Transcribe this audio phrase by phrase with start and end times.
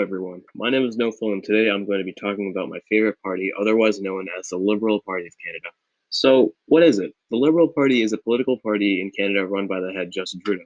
[0.00, 0.42] everyone.
[0.56, 3.52] My name is Nofil, and today I'm going to be talking about my favorite party,
[3.56, 5.68] otherwise known as the Liberal Party of Canada.
[6.08, 7.14] So, what is it?
[7.30, 10.64] The Liberal Party is a political party in Canada run by the head Justin Trudeau.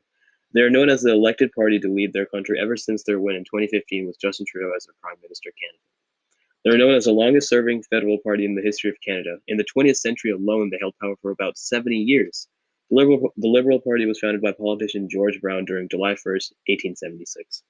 [0.54, 3.36] They are known as the elected party to lead their country ever since their win
[3.36, 5.84] in 2015 with Justin Trudeau as their Prime Minister Canada.
[6.64, 9.36] They're known as the longest serving federal party in the history of Canada.
[9.48, 12.48] In the 20th century alone, they held power for about 70 years.
[12.88, 17.62] The Liberal, the Liberal Party was founded by politician George Brown during July 1st, 1876.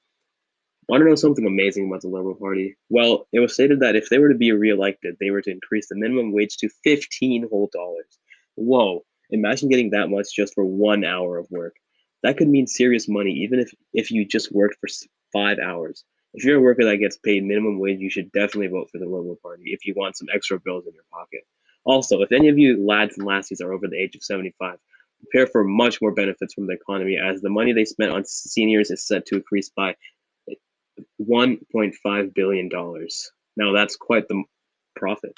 [0.88, 2.76] Want to know something amazing about the Liberal Party?
[2.90, 5.88] Well, it was stated that if they were to be reelected, they were to increase
[5.88, 8.18] the minimum wage to 15 whole dollars.
[8.56, 11.76] Whoa, imagine getting that much just for one hour of work.
[12.22, 14.88] That could mean serious money, even if, if you just worked for
[15.32, 16.04] five hours.
[16.34, 19.06] If you're a worker that gets paid minimum wage, you should definitely vote for the
[19.06, 21.42] Liberal Party if you want some extra bills in your pocket.
[21.84, 24.78] Also, if any of you lads and lassies are over the age of 75,
[25.20, 28.90] prepare for much more benefits from the economy as the money they spent on seniors
[28.90, 29.94] is set to increase by
[31.20, 32.68] $1.5 billion.
[33.56, 34.42] Now that's quite the
[34.96, 35.34] profit.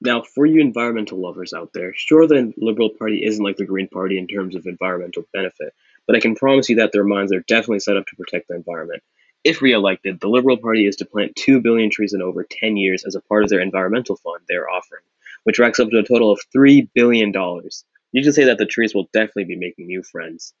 [0.00, 3.88] Now, for you environmental lovers out there, sure, the Liberal Party isn't like the Green
[3.88, 5.74] Party in terms of environmental benefit,
[6.06, 8.54] but I can promise you that their minds are definitely set up to protect the
[8.54, 9.02] environment.
[9.42, 13.04] If re-elected, the Liberal Party is to plant 2 billion trees in over 10 years
[13.04, 15.02] as a part of their environmental fund they are offering,
[15.42, 17.32] which racks up to a total of $3 billion.
[18.12, 20.54] You can say that the trees will definitely be making new friends.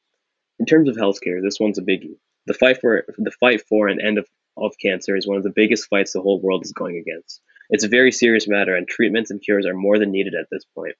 [0.58, 2.18] In terms of healthcare, this one's a biggie.
[2.46, 5.52] The fight for the fight for an end of, of cancer is one of the
[5.54, 7.40] biggest fights the whole world is going against.
[7.70, 10.64] It's a very serious matter, and treatments and cures are more than needed at this
[10.74, 10.94] point.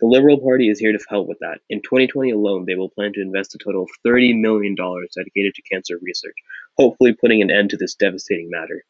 [0.00, 1.60] The Liberal Party is here to help with that.
[1.68, 5.62] In 2020 alone, they will plan to invest a total of $30 million dedicated to
[5.62, 6.36] cancer research,
[6.76, 8.84] hopefully putting an end to this devastating matter.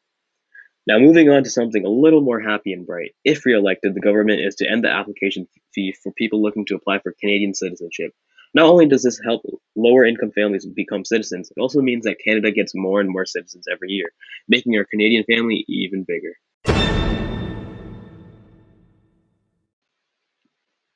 [0.88, 3.14] Now, moving on to something a little more happy and bright.
[3.22, 7.00] If re-elected, the government is to end the application fee for people looking to apply
[7.00, 8.12] for Canadian citizenship.
[8.54, 9.42] Not only does this help
[9.76, 13.66] lower income families become citizens, it also means that Canada gets more and more citizens
[13.70, 14.12] every year,
[14.48, 16.32] making our Canadian family even bigger.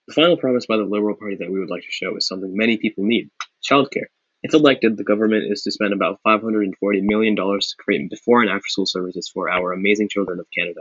[0.09, 2.57] The final promise by the Liberal Party that we would like to show is something
[2.57, 3.29] many people need
[3.63, 4.09] childcare.
[4.43, 6.73] If elected, the government is to spend about $540
[7.03, 10.81] million to create before and after school services for our amazing children of Canada,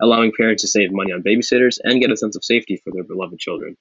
[0.00, 3.04] allowing parents to save money on babysitters and get a sense of safety for their
[3.04, 3.76] beloved children.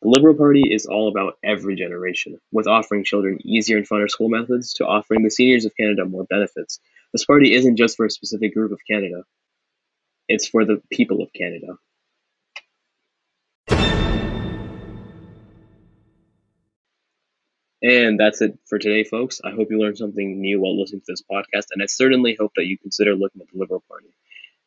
[0.00, 4.28] The Liberal Party is all about every generation, with offering children easier and funner school
[4.28, 6.80] methods to offering the seniors of Canada more benefits.
[7.12, 9.24] This party isn't just for a specific group of Canada,
[10.28, 11.78] it's for the people of Canada.
[17.86, 19.40] And that's it for today, folks.
[19.44, 22.50] I hope you learned something new while listening to this podcast, and I certainly hope
[22.56, 24.08] that you consider looking at the Liberal Party.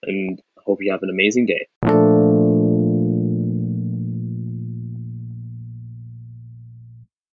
[0.03, 2.08] And hope you have an amazing day.